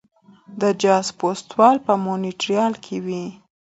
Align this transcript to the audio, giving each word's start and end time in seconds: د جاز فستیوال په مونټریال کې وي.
د 0.61 0.63
جاز 0.81 1.07
فستیوال 1.19 1.75
په 1.85 1.93
مونټریال 2.03 2.73
کې 2.83 2.97
وي. 3.05 3.25